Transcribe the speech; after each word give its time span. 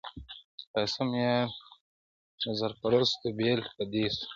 قاسم 0.73 1.09
یار 1.23 1.47
له 2.43 2.51
زر 2.59 2.71
پرستو 2.81 3.27
بېل 3.39 3.61
په 3.75 3.83
دې 3.91 4.05
سو, 4.15 4.25